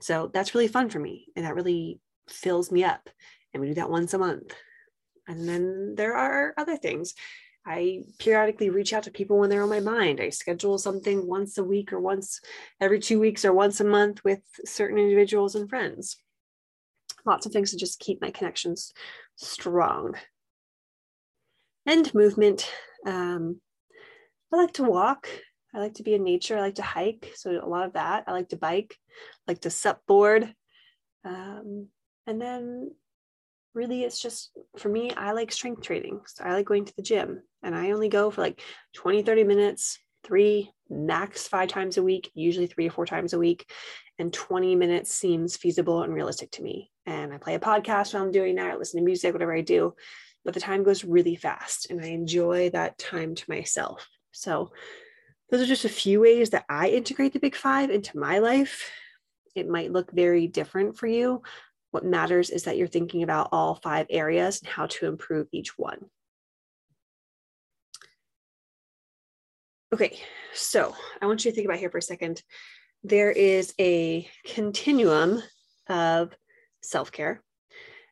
So 0.00 0.30
that's 0.32 0.54
really 0.54 0.68
fun 0.68 0.90
for 0.90 0.98
me 0.98 1.28
and 1.36 1.44
that 1.44 1.54
really 1.54 2.00
fills 2.28 2.70
me 2.70 2.84
up 2.84 3.08
and 3.52 3.60
we 3.60 3.68
do 3.68 3.74
that 3.74 3.90
once 3.90 4.14
a 4.14 4.18
month. 4.18 4.54
And 5.26 5.48
then 5.48 5.94
there 5.96 6.14
are 6.14 6.52
other 6.58 6.76
things 6.76 7.14
I 7.66 8.02
periodically 8.18 8.68
reach 8.68 8.92
out 8.92 9.04
to 9.04 9.10
people 9.10 9.38
when 9.38 9.48
they're 9.48 9.62
on 9.62 9.70
my 9.70 9.80
mind. 9.80 10.20
I 10.20 10.28
schedule 10.28 10.76
something 10.76 11.26
once 11.26 11.56
a 11.56 11.64
week 11.64 11.92
or 11.92 12.00
once 12.00 12.40
every 12.80 13.00
two 13.00 13.18
weeks 13.18 13.44
or 13.44 13.52
once 13.52 13.80
a 13.80 13.84
month 13.84 14.22
with 14.22 14.40
certain 14.64 14.98
individuals 14.98 15.54
and 15.54 15.68
friends. 15.68 16.18
Lots 17.24 17.46
of 17.46 17.52
things 17.52 17.70
to 17.70 17.78
just 17.78 18.00
keep 18.00 18.20
my 18.20 18.30
connections 18.30 18.92
strong. 19.36 20.14
And 21.86 22.12
movement. 22.14 22.70
Um, 23.06 23.60
I 24.52 24.56
like 24.56 24.74
to 24.74 24.84
walk. 24.84 25.28
I 25.74 25.78
like 25.78 25.94
to 25.94 26.02
be 26.02 26.14
in 26.14 26.22
nature. 26.22 26.56
I 26.56 26.60
like 26.60 26.76
to 26.76 26.82
hike. 26.82 27.32
So 27.34 27.50
a 27.50 27.66
lot 27.66 27.86
of 27.86 27.94
that. 27.94 28.24
I 28.26 28.32
like 28.32 28.50
to 28.50 28.56
bike, 28.56 28.96
I 29.48 29.52
like 29.52 29.60
to 29.62 29.70
sup 29.70 30.06
board. 30.06 30.54
Um, 31.24 31.88
and 32.26 32.40
then 32.40 32.90
really 33.74 34.04
it's 34.04 34.20
just 34.20 34.50
for 34.78 34.88
me 34.88 35.10
i 35.16 35.32
like 35.32 35.52
strength 35.52 35.82
training. 35.82 36.20
So 36.26 36.44
i 36.44 36.52
like 36.52 36.66
going 36.66 36.84
to 36.84 36.96
the 36.96 37.02
gym 37.02 37.42
and 37.62 37.74
i 37.74 37.90
only 37.90 38.08
go 38.08 38.30
for 38.30 38.40
like 38.40 38.60
20 38.94 39.22
30 39.22 39.44
minutes 39.44 39.98
three 40.24 40.70
max 40.88 41.48
five 41.48 41.68
times 41.68 41.96
a 41.96 42.02
week 42.02 42.30
usually 42.34 42.66
three 42.66 42.88
or 42.88 42.90
four 42.90 43.06
times 43.06 43.32
a 43.32 43.38
week 43.38 43.70
and 44.18 44.32
20 44.32 44.76
minutes 44.76 45.12
seems 45.12 45.56
feasible 45.56 46.02
and 46.02 46.14
realistic 46.14 46.50
to 46.52 46.62
me. 46.62 46.90
And 47.06 47.34
i 47.34 47.38
play 47.38 47.54
a 47.54 47.60
podcast 47.60 48.14
while 48.14 48.22
i'm 48.22 48.30
doing 48.30 48.54
that 48.56 48.70
i 48.70 48.76
listen 48.76 49.00
to 49.00 49.04
music 49.04 49.32
whatever 49.32 49.54
i 49.54 49.60
do 49.60 49.94
but 50.44 50.54
the 50.54 50.60
time 50.60 50.82
goes 50.82 51.04
really 51.04 51.36
fast 51.36 51.90
and 51.90 52.00
i 52.00 52.08
enjoy 52.08 52.70
that 52.70 52.98
time 52.98 53.34
to 53.34 53.44
myself. 53.48 54.06
So 54.32 54.72
those 55.50 55.60
are 55.60 55.66
just 55.66 55.84
a 55.84 55.90
few 55.90 56.20
ways 56.20 56.50
that 56.50 56.64
i 56.68 56.88
integrate 56.88 57.32
the 57.32 57.40
big 57.40 57.56
five 57.56 57.90
into 57.90 58.18
my 58.18 58.38
life. 58.38 58.90
It 59.54 59.68
might 59.68 59.92
look 59.92 60.10
very 60.10 60.48
different 60.48 60.96
for 60.96 61.06
you 61.06 61.42
what 61.94 62.04
matters 62.04 62.50
is 62.50 62.64
that 62.64 62.76
you're 62.76 62.88
thinking 62.88 63.22
about 63.22 63.50
all 63.52 63.76
five 63.76 64.06
areas 64.10 64.60
and 64.60 64.68
how 64.68 64.86
to 64.86 65.06
improve 65.06 65.46
each 65.52 65.78
one. 65.78 65.98
Okay, 69.92 70.18
so 70.52 70.92
I 71.22 71.26
want 71.26 71.44
you 71.44 71.52
to 71.52 71.54
think 71.54 71.66
about 71.66 71.78
here 71.78 71.90
for 71.90 71.98
a 71.98 72.02
second. 72.02 72.42
There 73.04 73.30
is 73.30 73.74
a 73.80 74.28
continuum 74.44 75.40
of 75.88 76.34
self 76.82 77.12
care. 77.12 77.40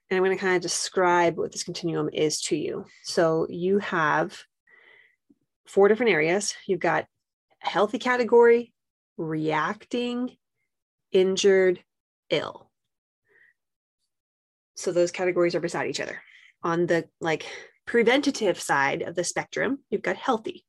And 0.09 0.17
I'm 0.17 0.23
going 0.23 0.37
to 0.37 0.41
kind 0.41 0.55
of 0.55 0.62
describe 0.62 1.37
what 1.37 1.51
this 1.51 1.65
continuum 1.65 2.09
is 2.12 2.41
to 2.43 2.57
you. 2.57 2.85
So 3.03 3.49
you 3.51 3.81
have 3.81 4.39
four 5.67 5.89
different 5.89 6.12
areas. 6.12 6.55
You've 6.69 6.79
got 6.79 7.07
healthy 7.59 7.99
category, 7.99 8.73
reacting, 9.17 10.37
injured, 11.11 11.81
ill. 12.31 12.69
So 14.83 14.93
those 14.93 15.12
categories 15.12 15.55
are 15.55 15.61
beside 15.61 15.89
each 15.89 16.01
other. 16.01 16.23
On 16.62 16.87
the 16.87 17.09
like 17.21 17.47
preventative 17.87 18.61
side 18.61 19.03
of 19.03 19.15
the 19.15 19.25
spectrum, 19.25 19.79
you've 19.91 20.03
got 20.03 20.17
healthy. 20.17 20.65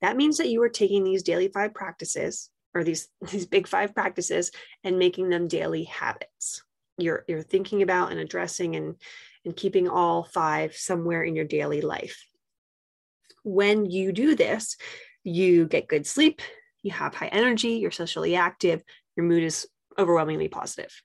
That 0.00 0.16
means 0.16 0.38
that 0.38 0.48
you 0.48 0.62
are 0.62 0.68
taking 0.68 1.04
these 1.04 1.22
daily 1.22 1.48
five 1.48 1.74
practices 1.74 2.50
or 2.74 2.84
these 2.84 3.08
these 3.30 3.46
big 3.46 3.66
five 3.66 3.94
practices 3.94 4.50
and 4.84 4.98
making 4.98 5.28
them 5.28 5.48
daily 5.48 5.84
habits 5.84 6.62
you're 6.98 7.24
you're 7.26 7.42
thinking 7.42 7.82
about 7.82 8.10
and 8.10 8.20
addressing 8.20 8.76
and 8.76 8.96
and 9.44 9.56
keeping 9.56 9.88
all 9.88 10.22
five 10.22 10.76
somewhere 10.76 11.22
in 11.22 11.34
your 11.34 11.44
daily 11.44 11.80
life 11.80 12.26
when 13.42 13.86
you 13.86 14.12
do 14.12 14.34
this 14.34 14.76
you 15.24 15.66
get 15.66 15.88
good 15.88 16.06
sleep 16.06 16.42
you 16.82 16.90
have 16.90 17.14
high 17.14 17.28
energy 17.28 17.70
you're 17.70 17.90
socially 17.90 18.36
active 18.36 18.82
your 19.16 19.26
mood 19.26 19.42
is 19.42 19.66
overwhelmingly 19.98 20.48
positive 20.48 21.02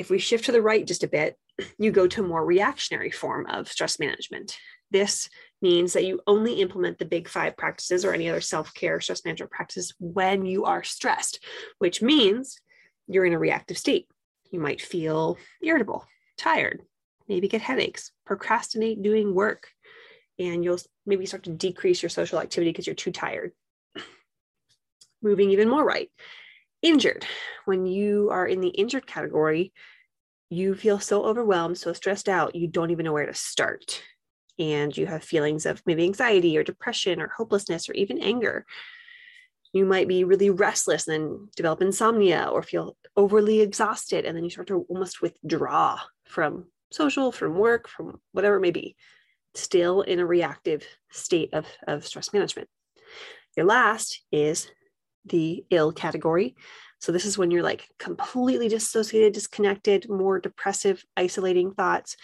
if 0.00 0.10
we 0.10 0.18
shift 0.18 0.46
to 0.46 0.52
the 0.52 0.62
right 0.62 0.86
just 0.86 1.04
a 1.04 1.08
bit 1.08 1.36
you 1.78 1.90
go 1.90 2.06
to 2.06 2.24
a 2.24 2.26
more 2.26 2.44
reactionary 2.44 3.10
form 3.10 3.46
of 3.46 3.68
stress 3.68 3.98
management 3.98 4.56
this 4.90 5.28
means 5.62 5.92
that 5.92 6.04
you 6.04 6.20
only 6.26 6.54
implement 6.54 6.98
the 6.98 7.04
big 7.04 7.28
five 7.28 7.56
practices 7.56 8.04
or 8.04 8.12
any 8.12 8.28
other 8.28 8.40
self 8.40 8.74
care 8.74 9.00
stress 9.00 9.24
management 9.24 9.52
practices 9.52 9.94
when 9.98 10.44
you 10.44 10.64
are 10.64 10.82
stressed, 10.82 11.44
which 11.78 12.02
means 12.02 12.56
you're 13.06 13.24
in 13.24 13.32
a 13.32 13.38
reactive 13.38 13.78
state. 13.78 14.06
You 14.50 14.60
might 14.60 14.80
feel 14.80 15.38
irritable, 15.62 16.06
tired, 16.36 16.82
maybe 17.28 17.48
get 17.48 17.60
headaches, 17.60 18.10
procrastinate 18.26 19.02
doing 19.02 19.34
work, 19.34 19.68
and 20.38 20.64
you'll 20.64 20.78
maybe 21.06 21.26
start 21.26 21.44
to 21.44 21.50
decrease 21.50 22.02
your 22.02 22.10
social 22.10 22.40
activity 22.40 22.70
because 22.70 22.86
you're 22.86 22.94
too 22.94 23.12
tired. 23.12 23.52
Moving 25.22 25.50
even 25.50 25.68
more 25.68 25.84
right, 25.84 26.10
injured. 26.82 27.26
When 27.64 27.86
you 27.86 28.30
are 28.30 28.46
in 28.46 28.60
the 28.60 28.68
injured 28.68 29.06
category, 29.06 29.72
you 30.48 30.74
feel 30.74 30.98
so 30.98 31.24
overwhelmed, 31.24 31.78
so 31.78 31.92
stressed 31.92 32.28
out, 32.28 32.54
you 32.56 32.66
don't 32.66 32.90
even 32.90 33.04
know 33.04 33.12
where 33.12 33.26
to 33.26 33.34
start 33.34 34.02
and 34.60 34.94
you 34.94 35.06
have 35.06 35.24
feelings 35.24 35.64
of 35.64 35.82
maybe 35.86 36.04
anxiety 36.04 36.56
or 36.58 36.62
depression 36.62 37.20
or 37.20 37.28
hopelessness 37.28 37.88
or 37.88 37.94
even 37.94 38.22
anger. 38.22 38.66
You 39.72 39.86
might 39.86 40.06
be 40.06 40.24
really 40.24 40.50
restless 40.50 41.08
and 41.08 41.24
then 41.24 41.48
develop 41.56 41.80
insomnia 41.80 42.48
or 42.52 42.62
feel 42.62 42.96
overly 43.16 43.60
exhausted. 43.60 44.24
And 44.24 44.36
then 44.36 44.44
you 44.44 44.50
start 44.50 44.66
to 44.68 44.84
almost 44.88 45.22
withdraw 45.22 45.98
from 46.26 46.66
social, 46.92 47.32
from 47.32 47.54
work, 47.54 47.88
from 47.88 48.20
whatever 48.32 48.56
it 48.56 48.60
may 48.60 48.72
be, 48.72 48.96
still 49.54 50.02
in 50.02 50.18
a 50.18 50.26
reactive 50.26 50.84
state 51.10 51.54
of, 51.54 51.66
of 51.86 52.06
stress 52.06 52.32
management. 52.32 52.68
Your 53.56 53.66
last 53.66 54.22
is 54.30 54.70
the 55.24 55.64
ill 55.70 55.92
category. 55.92 56.54
So, 57.00 57.12
this 57.12 57.24
is 57.24 57.38
when 57.38 57.50
you're 57.50 57.62
like 57.62 57.88
completely 57.98 58.68
dissociated, 58.68 59.32
disconnected, 59.32 60.08
more 60.08 60.38
depressive, 60.38 61.02
isolating 61.16 61.72
thoughts, 61.72 62.16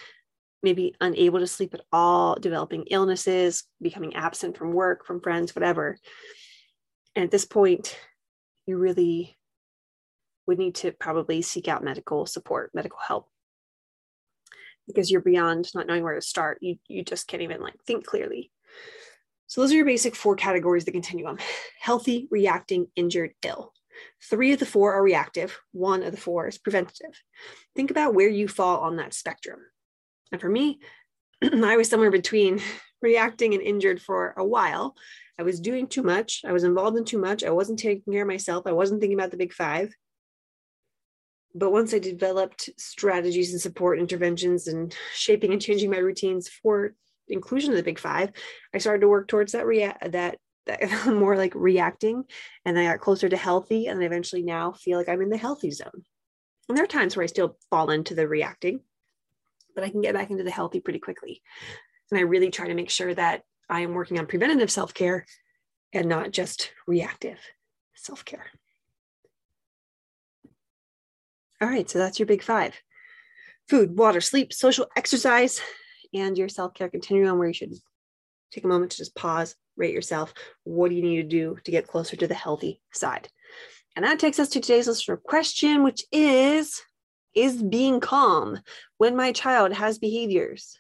maybe 0.63 0.95
unable 1.01 1.39
to 1.39 1.47
sleep 1.47 1.75
at 1.75 1.85
all, 1.93 2.35
developing 2.37 2.85
illnesses, 2.91 3.65
becoming 3.81 4.17
absent 4.17 4.57
from 4.57 4.73
work, 4.73 5.07
from 5.07 5.21
friends, 5.21 5.55
whatever. 5.55 5.99
And 7.15 7.25
at 7.25 7.31
this 7.31 7.45
point, 7.45 7.99
you 8.67 8.77
really 8.77 9.37
would 10.47 10.59
need 10.59 10.75
to 10.77 10.93
probably 10.93 11.43
seek 11.43 11.69
out 11.69 11.85
medical 11.85 12.27
support, 12.27 12.71
medical 12.75 12.99
help. 13.07 13.29
Because 14.87 15.11
you're 15.11 15.21
beyond 15.21 15.69
not 15.75 15.87
knowing 15.87 16.05
where 16.05 16.15
to 16.15 16.21
start. 16.21 16.59
You, 16.61 16.77
you 16.87 17.05
just 17.05 17.27
can't 17.27 17.43
even 17.43 17.61
like 17.61 17.75
think 17.87 18.07
clearly. 18.07 18.51
So 19.47 19.61
those 19.61 19.73
are 19.73 19.77
your 19.77 19.85
basic 19.85 20.17
four 20.17 20.37
categories 20.37 20.83
of 20.83 20.87
the 20.87 20.93
continuum. 20.93 21.39
Healthy, 21.81 22.29
reacting, 22.31 22.89
injured, 22.97 23.33
ill. 23.45 23.73
Three 24.23 24.53
of 24.53 24.59
the 24.59 24.67
four 24.67 24.95
are 24.95 25.03
reactive, 25.03 25.59
one 25.73 26.03
of 26.03 26.13
the 26.13 26.21
four 26.21 26.49
is 26.49 26.59
preventative. 26.59 27.23
Think 27.75 27.91
about 27.91 28.15
where 28.15 28.29
you 28.29 28.49
fall 28.49 28.81
on 28.81 28.97
that 28.97 29.15
spectrum. 29.15 29.61
And 30.33 30.41
for 30.41 30.49
me, 30.49 30.81
I 31.43 31.77
was 31.77 31.89
somewhere 31.89 32.11
between 32.11 32.61
reacting 33.03 33.55
and 33.55 33.63
injured 33.63 34.03
for 34.03 34.35
a 34.37 34.45
while. 34.45 34.97
I 35.39 35.43
was 35.43 35.61
doing 35.61 35.87
too 35.87 36.03
much. 36.03 36.43
I 36.47 36.53
was 36.53 36.65
involved 36.65 36.97
in 36.97 37.05
too 37.05 37.19
much. 37.19 37.45
I 37.45 37.51
wasn't 37.51 37.79
taking 37.79 38.13
care 38.13 38.23
of 38.23 38.29
myself. 38.29 38.67
I 38.67 38.73
wasn't 38.73 39.01
thinking 39.01 39.19
about 39.19 39.31
the 39.31 39.37
big 39.37 39.53
five. 39.53 39.95
But 41.55 41.73
once 41.73 41.95
I 41.95 41.99
developed 41.99 42.71
strategies 42.79 43.53
and 43.53 43.61
support 43.61 43.99
interventions 43.99 44.67
and 44.67 44.95
shaping 45.15 45.53
and 45.53 45.63
changing 45.63 45.91
my 45.91 45.99
routines 45.99 46.49
for 46.49 46.95
inclusion 47.29 47.71
of 47.71 47.77
the 47.77 47.83
big 47.83 47.99
five, 47.99 48.31
I 48.75 48.79
started 48.79 49.01
to 49.01 49.09
work 49.09 49.29
towards 49.29 49.53
that 49.53 49.67
react 49.67 50.13
that 50.13 50.39
that 50.67 51.07
more 51.07 51.37
like 51.37 51.55
reacting 51.55 52.25
and 52.65 52.79
I 52.79 52.85
got 52.85 53.01
closer 53.01 53.29
to 53.29 53.37
healthy 53.37 53.87
and 53.87 54.03
eventually 54.03 54.43
now 54.43 54.73
feel 54.73 54.99
like 54.99 55.09
I'm 55.09 55.23
in 55.23 55.31
the 55.31 55.37
healthy 55.37 55.71
zone. 55.71 56.05
And 56.69 56.77
there 56.77 56.85
are 56.85 56.89
times 56.89 57.17
where 57.17 57.25
I 57.25 57.29
still 57.29 57.57
fall 57.71 57.91
into 57.91 58.15
the 58.15 58.27
reacting, 58.27 58.81
but 59.75 59.85
I 59.85 59.91
can 59.91 60.01
get 60.01 60.15
back 60.15 60.31
into 60.31 60.43
the 60.43 60.51
healthy 60.51 60.81
pretty 60.81 60.99
quickly. 60.99 61.43
And 62.11 62.19
I 62.19 62.23
really 62.23 62.51
try 62.51 62.67
to 62.67 62.75
make 62.75 62.91
sure 62.91 63.15
that 63.15 63.43
I 63.69 63.81
am 63.81 63.95
working 63.95 64.19
on 64.19 64.27
preventative 64.27 64.71
self 64.71 64.93
care 64.95 65.27
and 65.93 66.09
not 66.09 66.33
just 66.33 66.73
reactive 66.87 67.39
self 67.95 68.25
care. 68.25 68.47
All 71.61 71.69
right, 71.69 71.89
so 71.89 71.99
that's 71.99 72.19
your 72.19 72.27
big 72.27 72.43
five 72.43 72.75
food, 73.69 73.99
water, 73.99 74.21
sleep, 74.21 74.53
social 74.53 74.87
exercise, 74.97 75.61
and 76.19 76.37
your 76.37 76.49
self 76.49 76.75
care 76.75 76.89
continuum, 76.89 77.39
where 77.39 77.49
you 77.49 77.55
should 77.55 77.75
take 78.53 78.65
a 78.65 78.69
moment 78.69 78.93
to 78.93 78.99
just 78.99 79.15
pause, 79.15 79.55
rate 79.77 79.95
yourself. 79.95 80.33
What 80.65 80.89
do 80.89 80.95
you 80.95 81.03
need 81.03 81.17
to 81.17 81.23
do 81.29 81.59
to 81.65 81.71
get 81.71 81.87
closer 81.87 82.17
to 82.17 82.27
the 82.27 82.35
healthy 82.35 82.81
side? 82.93 83.29
And 83.95 84.05
that 84.05 84.19
takes 84.19 84.39
us 84.39 84.49
to 84.51 84.61
today's 84.61 84.87
listener 84.87 85.17
question, 85.17 85.83
which 85.83 86.05
is 86.13 86.83
is 87.35 87.63
being 87.63 88.01
calm 88.01 88.59
when 88.97 89.15
my 89.15 89.31
child 89.31 89.73
has 89.75 89.99
behaviors 89.99 90.79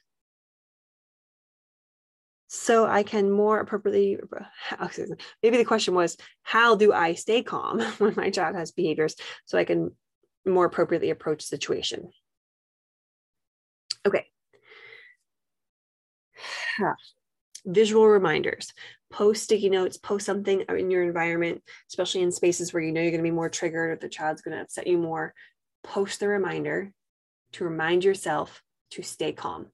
so 2.48 2.86
I 2.86 3.02
can 3.02 3.30
more 3.30 3.60
appropriately. 3.60 4.18
Oh, 4.80 4.88
Maybe 5.42 5.56
the 5.56 5.64
question 5.64 5.94
was, 5.94 6.16
how 6.42 6.74
do 6.74 6.92
I 6.92 7.14
stay 7.14 7.42
calm 7.42 7.80
when 7.98 8.14
my 8.16 8.30
child 8.30 8.56
has 8.56 8.72
behaviors 8.72 9.14
so 9.44 9.58
I 9.58 9.64
can 9.64 9.92
more 10.44 10.66
appropriately 10.66 11.10
approach 11.10 11.42
situation? 11.42 12.10
Okay. 14.06 14.26
Visual 17.64 18.06
reminders. 18.06 18.72
Post 19.10 19.44
sticky 19.44 19.70
notes, 19.70 19.96
post 19.96 20.26
something 20.26 20.64
in 20.68 20.90
your 20.90 21.02
environment, 21.02 21.62
especially 21.88 22.22
in 22.22 22.30
spaces 22.30 22.72
where 22.72 22.82
you 22.82 22.92
know 22.92 23.00
you're 23.00 23.10
going 23.10 23.22
to 23.22 23.28
be 23.28 23.30
more 23.30 23.48
triggered 23.48 23.90
or 23.90 23.96
the 23.96 24.08
child's 24.08 24.42
going 24.42 24.56
to 24.56 24.62
upset 24.62 24.86
you 24.86 24.98
more 24.98 25.34
post 25.86 26.20
the 26.20 26.28
reminder 26.28 26.92
to 27.52 27.64
remind 27.64 28.04
yourself 28.04 28.62
to 28.90 29.02
stay 29.02 29.32
calm. 29.32 29.66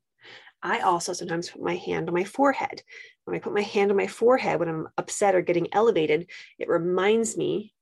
I 0.62 0.80
also 0.80 1.12
sometimes 1.12 1.50
put 1.50 1.62
my 1.62 1.74
hand 1.74 2.08
on 2.08 2.14
my 2.14 2.24
forehead. 2.24 2.82
When 3.24 3.34
I 3.34 3.40
put 3.40 3.54
my 3.54 3.62
hand 3.62 3.90
on 3.90 3.96
my 3.96 4.06
forehead 4.06 4.60
when 4.60 4.68
I'm 4.68 4.88
upset 4.96 5.34
or 5.34 5.40
getting 5.40 5.68
elevated, 5.72 6.30
it 6.58 6.68
reminds 6.68 7.36
me 7.36 7.72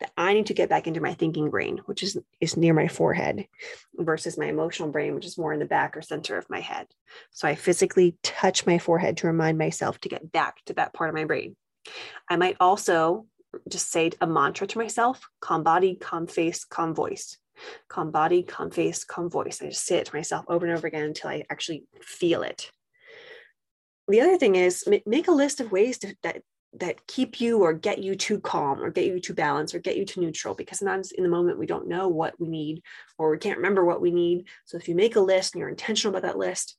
that 0.00 0.12
I 0.16 0.34
need 0.34 0.46
to 0.46 0.54
get 0.54 0.68
back 0.68 0.86
into 0.86 1.00
my 1.00 1.14
thinking 1.14 1.50
brain, 1.50 1.78
which 1.86 2.02
is, 2.02 2.18
is 2.40 2.56
near 2.56 2.72
my 2.72 2.88
forehead, 2.88 3.46
versus 3.96 4.38
my 4.38 4.46
emotional 4.46 4.90
brain, 4.90 5.14
which 5.14 5.26
is 5.26 5.38
more 5.38 5.52
in 5.52 5.58
the 5.58 5.64
back 5.66 5.96
or 5.96 6.02
center 6.02 6.38
of 6.38 6.48
my 6.48 6.60
head. 6.60 6.86
So 7.30 7.48
I 7.48 7.54
physically 7.54 8.16
touch 8.22 8.66
my 8.66 8.78
forehead 8.78 9.16
to 9.18 9.26
remind 9.26 9.58
myself 9.58 10.00
to 10.00 10.08
get 10.08 10.30
back 10.30 10.64
to 10.66 10.74
that 10.74 10.92
part 10.92 11.10
of 11.10 11.16
my 11.16 11.24
brain. 11.24 11.56
I 12.28 12.36
might 12.36 12.56
also 12.60 13.26
just 13.68 13.90
say 13.90 14.10
a 14.20 14.26
mantra 14.26 14.66
to 14.66 14.78
myself 14.78 15.26
calm 15.40 15.62
body, 15.62 15.96
calm 15.96 16.26
face, 16.26 16.64
calm 16.64 16.94
voice 16.94 17.38
calm 17.88 18.10
body, 18.10 18.42
calm 18.42 18.70
face, 18.70 19.04
calm 19.04 19.30
voice. 19.30 19.60
I 19.62 19.66
just 19.66 19.86
say 19.86 19.98
it 19.98 20.06
to 20.06 20.16
myself 20.16 20.44
over 20.48 20.66
and 20.66 20.76
over 20.76 20.86
again 20.86 21.04
until 21.04 21.30
I 21.30 21.44
actually 21.50 21.84
feel 22.00 22.42
it. 22.42 22.70
The 24.08 24.20
other 24.20 24.38
thing 24.38 24.56
is 24.56 24.84
make 25.06 25.28
a 25.28 25.32
list 25.32 25.60
of 25.60 25.70
ways 25.70 25.98
to, 25.98 26.14
that 26.22 26.42
that 26.74 27.06
keep 27.06 27.40
you 27.40 27.62
or 27.62 27.72
get 27.72 27.98
you 27.98 28.14
to 28.14 28.40
calm 28.40 28.82
or 28.82 28.90
get 28.90 29.06
you 29.06 29.20
to 29.20 29.34
balance 29.34 29.74
or 29.74 29.78
get 29.78 29.96
you 29.96 30.04
to 30.04 30.20
neutral 30.20 30.54
because 30.54 30.78
sometimes 30.78 31.12
in 31.12 31.22
the 31.22 31.30
moment 31.30 31.58
we 31.58 31.66
don't 31.66 31.88
know 31.88 32.08
what 32.08 32.38
we 32.38 32.48
need 32.48 32.82
or 33.16 33.30
we 33.30 33.38
can't 33.38 33.56
remember 33.56 33.84
what 33.84 34.00
we 34.00 34.10
need. 34.10 34.46
So 34.66 34.76
if 34.76 34.88
you 34.88 34.94
make 34.94 35.16
a 35.16 35.20
list 35.20 35.54
and 35.54 35.60
you're 35.60 35.70
intentional 35.70 36.14
about 36.14 36.26
that 36.26 36.38
list, 36.38 36.76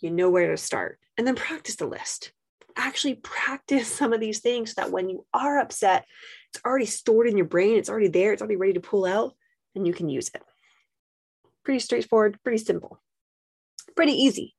you 0.00 0.10
know 0.10 0.30
where 0.30 0.50
to 0.50 0.56
start 0.56 0.98
and 1.16 1.26
then 1.26 1.36
practice 1.36 1.76
the 1.76 1.86
list. 1.86 2.32
Actually 2.76 3.14
practice 3.16 3.88
some 3.92 4.12
of 4.12 4.20
these 4.20 4.40
things 4.40 4.74
so 4.74 4.82
that 4.82 4.90
when 4.90 5.08
you 5.08 5.24
are 5.32 5.58
upset, 5.58 6.06
it's 6.52 6.62
already 6.64 6.86
stored 6.86 7.28
in 7.28 7.36
your 7.36 7.46
brain, 7.46 7.76
it's 7.76 7.88
already 7.88 8.08
there, 8.08 8.32
it's 8.32 8.42
already 8.42 8.56
ready 8.56 8.72
to 8.72 8.80
pull 8.80 9.04
out 9.04 9.34
and 9.74 9.86
you 9.86 9.92
can 9.92 10.08
use 10.08 10.28
it. 10.34 10.42
Pretty 11.64 11.78
straightforward, 11.78 12.38
pretty 12.42 12.58
simple, 12.58 13.00
pretty 13.94 14.12
easy. 14.12 14.54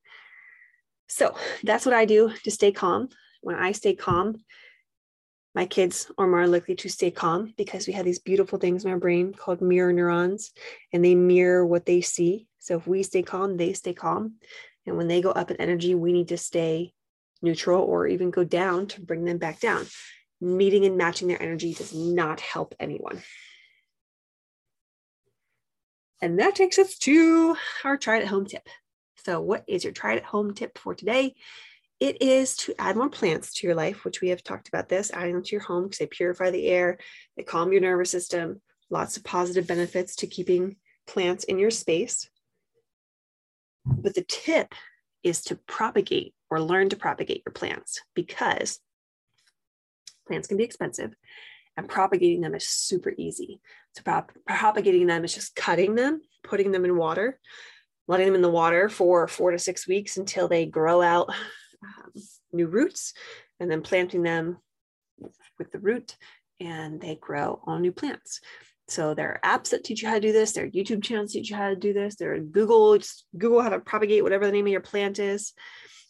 So 1.08 1.36
that's 1.62 1.84
what 1.84 1.94
I 1.94 2.06
do 2.06 2.32
to 2.44 2.50
stay 2.50 2.72
calm. 2.72 3.10
When 3.42 3.56
I 3.56 3.72
stay 3.72 3.94
calm, 3.94 4.36
my 5.54 5.66
kids 5.66 6.10
are 6.16 6.26
more 6.26 6.46
likely 6.46 6.74
to 6.76 6.88
stay 6.88 7.10
calm 7.10 7.52
because 7.56 7.86
we 7.86 7.92
have 7.92 8.04
these 8.04 8.18
beautiful 8.18 8.58
things 8.58 8.84
in 8.84 8.90
our 8.90 8.98
brain 8.98 9.34
called 9.34 9.60
mirror 9.60 9.92
neurons, 9.92 10.52
and 10.92 11.04
they 11.04 11.14
mirror 11.14 11.66
what 11.66 11.84
they 11.84 12.00
see. 12.00 12.46
So 12.58 12.76
if 12.78 12.86
we 12.86 13.02
stay 13.02 13.22
calm, 13.22 13.56
they 13.56 13.74
stay 13.74 13.92
calm. 13.92 14.34
And 14.86 14.96
when 14.96 15.08
they 15.08 15.20
go 15.20 15.30
up 15.30 15.50
in 15.50 15.58
energy, 15.58 15.94
we 15.94 16.12
need 16.12 16.28
to 16.28 16.38
stay 16.38 16.94
neutral 17.42 17.82
or 17.82 18.06
even 18.06 18.30
go 18.30 18.44
down 18.44 18.86
to 18.88 19.00
bring 19.00 19.24
them 19.24 19.38
back 19.38 19.60
down. 19.60 19.86
Meeting 20.40 20.86
and 20.86 20.96
matching 20.96 21.28
their 21.28 21.42
energy 21.42 21.74
does 21.74 21.94
not 21.94 22.40
help 22.40 22.74
anyone. 22.80 23.22
And 26.20 26.38
that 26.38 26.54
takes 26.54 26.78
us 26.78 26.96
to 26.98 27.56
our 27.84 27.96
try 27.96 28.20
at 28.20 28.28
home 28.28 28.46
tip. 28.46 28.66
So, 29.24 29.40
what 29.40 29.64
is 29.68 29.84
your 29.84 29.92
try 29.92 30.16
at 30.16 30.24
home 30.24 30.54
tip 30.54 30.78
for 30.78 30.94
today? 30.94 31.34
It 32.02 32.20
is 32.20 32.56
to 32.56 32.74
add 32.80 32.96
more 32.96 33.08
plants 33.08 33.54
to 33.54 33.66
your 33.68 33.76
life, 33.76 34.04
which 34.04 34.20
we 34.20 34.30
have 34.30 34.42
talked 34.42 34.66
about 34.66 34.88
this, 34.88 35.12
adding 35.12 35.34
them 35.34 35.44
to 35.44 35.52
your 35.52 35.62
home 35.62 35.84
because 35.84 35.98
they 35.98 36.06
purify 36.06 36.50
the 36.50 36.66
air, 36.66 36.98
they 37.36 37.44
calm 37.44 37.70
your 37.70 37.80
nervous 37.80 38.10
system, 38.10 38.60
lots 38.90 39.16
of 39.16 39.22
positive 39.22 39.68
benefits 39.68 40.16
to 40.16 40.26
keeping 40.26 40.74
plants 41.06 41.44
in 41.44 41.60
your 41.60 41.70
space. 41.70 42.28
But 43.86 44.16
the 44.16 44.24
tip 44.26 44.74
is 45.22 45.42
to 45.42 45.54
propagate 45.54 46.34
or 46.50 46.60
learn 46.60 46.88
to 46.88 46.96
propagate 46.96 47.44
your 47.46 47.52
plants 47.52 48.00
because 48.16 48.80
plants 50.26 50.48
can 50.48 50.56
be 50.56 50.64
expensive 50.64 51.14
and 51.76 51.88
propagating 51.88 52.40
them 52.40 52.56
is 52.56 52.66
super 52.66 53.12
easy. 53.16 53.60
So 53.94 54.02
prop- 54.02 54.32
propagating 54.44 55.06
them 55.06 55.24
is 55.24 55.34
just 55.34 55.54
cutting 55.54 55.94
them, 55.94 56.20
putting 56.42 56.72
them 56.72 56.84
in 56.84 56.96
water, 56.96 57.38
letting 58.08 58.26
them 58.26 58.34
in 58.34 58.42
the 58.42 58.50
water 58.50 58.88
for 58.88 59.28
four 59.28 59.52
to 59.52 59.58
six 59.60 59.86
weeks 59.86 60.16
until 60.16 60.48
they 60.48 60.66
grow 60.66 61.00
out 61.00 61.32
um, 61.82 62.12
new 62.52 62.66
roots, 62.66 63.14
and 63.60 63.70
then 63.70 63.82
planting 63.82 64.22
them 64.22 64.58
with 65.58 65.72
the 65.72 65.78
root, 65.78 66.16
and 66.60 67.00
they 67.00 67.16
grow 67.16 67.60
all 67.66 67.78
new 67.78 67.92
plants. 67.92 68.40
So 68.88 69.14
there 69.14 69.40
are 69.44 69.58
apps 69.58 69.70
that 69.70 69.84
teach 69.84 70.02
you 70.02 70.08
how 70.08 70.14
to 70.14 70.20
do 70.20 70.32
this. 70.32 70.52
There 70.52 70.64
are 70.64 70.70
YouTube 70.70 71.02
channels 71.02 71.32
teach 71.32 71.50
you 71.50 71.56
how 71.56 71.70
to 71.70 71.76
do 71.76 71.92
this. 71.92 72.16
There 72.16 72.34
are 72.34 72.40
Google, 72.40 72.98
just 72.98 73.24
Google 73.36 73.62
how 73.62 73.70
to 73.70 73.78
propagate 73.78 74.22
whatever 74.22 74.44
the 74.44 74.52
name 74.52 74.66
of 74.66 74.72
your 74.72 74.80
plant 74.80 75.18
is. 75.18 75.52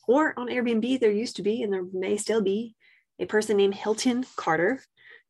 Or 0.09 0.39
on 0.39 0.49
Airbnb, 0.49 0.99
there 1.01 1.13
used 1.13 1.37
to 1.37 1.43
be, 1.43 1.63
and 1.63 1.73
there 1.73 1.85
may 1.93 2.17
still 2.17 2.43
be, 2.43 2.75
a 3.19 3.27
person 3.27 3.57
named 3.57 3.75
Hilton 3.75 4.25
Carter 4.37 4.83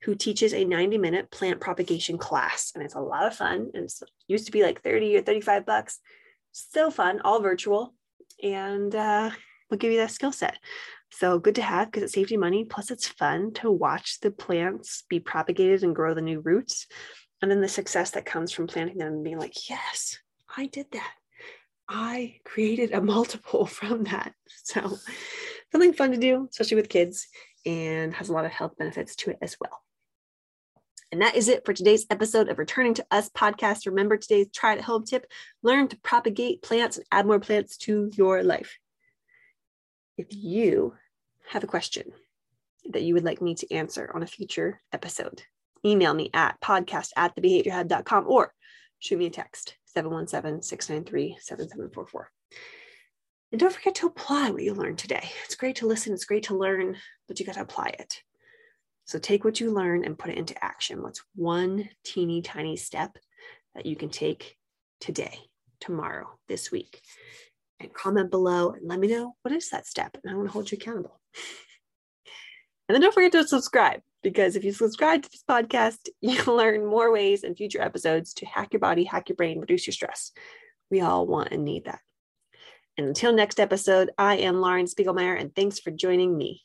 who 0.02 0.14
teaches 0.14 0.54
a 0.54 0.64
90 0.64 0.98
minute 0.98 1.30
plant 1.30 1.60
propagation 1.60 2.18
class. 2.18 2.72
And 2.74 2.82
it's 2.82 2.94
a 2.94 3.00
lot 3.00 3.26
of 3.26 3.36
fun. 3.36 3.70
And 3.74 3.84
it 3.84 3.92
used 4.26 4.46
to 4.46 4.52
be 4.52 4.62
like 4.62 4.82
30 4.82 5.16
or 5.16 5.22
35 5.22 5.66
bucks. 5.66 6.00
Still 6.52 6.90
fun, 6.90 7.20
all 7.20 7.40
virtual. 7.40 7.94
And 8.42 8.94
uh, 8.94 9.30
we'll 9.72 9.78
give 9.78 9.90
you 9.90 9.98
that 9.98 10.10
skill 10.10 10.30
set. 10.30 10.58
So 11.10 11.38
good 11.38 11.56
to 11.56 11.62
have 11.62 11.90
because 11.90 12.04
it 12.04 12.12
saves 12.12 12.30
you 12.30 12.38
money. 12.38 12.64
Plus, 12.64 12.90
it's 12.90 13.08
fun 13.08 13.52
to 13.54 13.70
watch 13.70 14.20
the 14.20 14.30
plants 14.30 15.04
be 15.08 15.18
propagated 15.18 15.82
and 15.82 15.96
grow 15.96 16.14
the 16.14 16.20
new 16.20 16.40
roots. 16.40 16.86
And 17.40 17.50
then 17.50 17.62
the 17.62 17.68
success 17.68 18.10
that 18.10 18.26
comes 18.26 18.52
from 18.52 18.66
planting 18.66 18.98
them 18.98 19.14
and 19.14 19.24
being 19.24 19.38
like, 19.38 19.68
yes, 19.68 20.18
I 20.56 20.66
did 20.66 20.86
that. 20.92 21.12
I 21.88 22.36
created 22.44 22.92
a 22.92 23.00
multiple 23.00 23.66
from 23.78 24.04
that. 24.04 24.34
So, 24.46 24.98
something 25.72 25.94
fun 25.94 26.12
to 26.12 26.18
do, 26.18 26.48
especially 26.50 26.76
with 26.76 26.88
kids, 26.88 27.26
and 27.64 28.14
has 28.14 28.28
a 28.28 28.32
lot 28.32 28.44
of 28.44 28.52
health 28.52 28.76
benefits 28.78 29.16
to 29.16 29.30
it 29.30 29.38
as 29.40 29.56
well. 29.58 29.82
And 31.10 31.20
that 31.20 31.36
is 31.36 31.48
it 31.48 31.66
for 31.66 31.74
today's 31.74 32.06
episode 32.08 32.48
of 32.48 32.58
Returning 32.58 32.94
to 32.94 33.06
Us 33.10 33.28
podcast. 33.28 33.86
Remember 33.86 34.16
today's 34.16 34.48
try 34.50 34.74
it 34.74 34.78
at 34.78 34.84
home 34.84 35.04
tip 35.04 35.26
learn 35.62 35.88
to 35.88 35.96
propagate 35.98 36.62
plants 36.62 36.96
and 36.96 37.06
add 37.10 37.26
more 37.26 37.40
plants 37.40 37.76
to 37.78 38.10
your 38.14 38.42
life. 38.42 38.78
If 40.18 40.26
you 40.30 40.94
have 41.48 41.64
a 41.64 41.68
question 41.68 42.12
that 42.90 43.02
you 43.02 43.14
would 43.14 43.24
like 43.24 43.40
me 43.40 43.54
to 43.54 43.74
answer 43.74 44.10
on 44.14 44.22
a 44.22 44.26
future 44.26 44.82
episode, 44.92 45.42
email 45.86 46.12
me 46.12 46.30
at 46.34 46.60
podcast 46.60 47.10
at 47.16 47.34
thebehaviorhub.com 47.34 48.26
or 48.28 48.52
shoot 48.98 49.18
me 49.18 49.26
a 49.26 49.30
text 49.30 49.76
717 49.86 50.62
693 50.62 51.38
7744. 51.40 52.30
And 53.52 53.60
don't 53.60 53.72
forget 53.72 53.94
to 53.96 54.06
apply 54.06 54.50
what 54.50 54.62
you 54.62 54.74
learned 54.74 54.98
today. 54.98 55.30
It's 55.44 55.54
great 55.54 55.76
to 55.76 55.86
listen, 55.86 56.12
it's 56.12 56.26
great 56.26 56.44
to 56.44 56.58
learn, 56.58 56.96
but 57.26 57.40
you 57.40 57.46
got 57.46 57.54
to 57.54 57.62
apply 57.62 57.94
it. 57.98 58.22
So 59.04 59.18
take 59.18 59.44
what 59.44 59.60
you 59.60 59.70
learn 59.70 60.04
and 60.04 60.18
put 60.18 60.30
it 60.30 60.38
into 60.38 60.62
action. 60.62 61.02
What's 61.02 61.22
one 61.34 61.88
teeny 62.04 62.42
tiny 62.42 62.76
step 62.76 63.16
that 63.74 63.86
you 63.86 63.96
can 63.96 64.10
take 64.10 64.56
today, 65.00 65.38
tomorrow, 65.80 66.28
this 66.48 66.70
week? 66.70 67.02
And 67.82 67.92
comment 67.92 68.30
below 68.30 68.70
and 68.70 68.88
let 68.88 69.00
me 69.00 69.08
know 69.08 69.34
what 69.42 69.52
is 69.52 69.70
that 69.70 69.86
step. 69.86 70.16
And 70.22 70.32
I 70.32 70.36
want 70.36 70.48
to 70.48 70.52
hold 70.52 70.70
you 70.70 70.78
accountable. 70.80 71.20
and 72.88 72.94
then 72.94 73.00
don't 73.00 73.14
forget 73.14 73.32
to 73.32 73.46
subscribe 73.46 74.00
because 74.22 74.56
if 74.56 74.64
you 74.64 74.72
subscribe 74.72 75.22
to 75.22 75.30
this 75.30 75.44
podcast, 75.48 76.08
you'll 76.20 76.56
learn 76.56 76.86
more 76.86 77.12
ways 77.12 77.44
in 77.44 77.54
future 77.54 77.82
episodes 77.82 78.34
to 78.34 78.46
hack 78.46 78.72
your 78.72 78.80
body, 78.80 79.04
hack 79.04 79.28
your 79.28 79.36
brain, 79.36 79.60
reduce 79.60 79.86
your 79.86 79.94
stress. 79.94 80.32
We 80.90 81.00
all 81.00 81.26
want 81.26 81.52
and 81.52 81.64
need 81.64 81.86
that. 81.86 82.00
And 82.98 83.06
until 83.06 83.32
next 83.32 83.58
episode, 83.58 84.10
I 84.18 84.36
am 84.36 84.60
Lauren 84.60 84.86
Spiegelmeier, 84.86 85.40
and 85.40 85.54
thanks 85.54 85.80
for 85.80 85.90
joining 85.90 86.36
me. 86.36 86.62